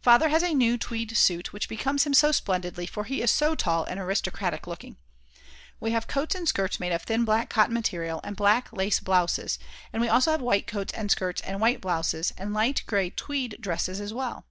[0.00, 3.82] Father has a new tweed suit which becomes him splendidly for he is so tall
[3.82, 4.98] and aristocratic looking.
[5.80, 9.58] We have coats and skirts made of thin black cotton material and black lace blouses,
[9.92, 13.56] and we also have white coats and skirts and white blouses, and light grey tweed
[13.60, 14.46] dresses as well.